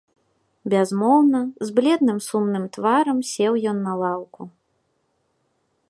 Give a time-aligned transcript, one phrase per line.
[0.73, 4.41] Бязмоўна, з бледным сумным тварам сеў ён на лаўку.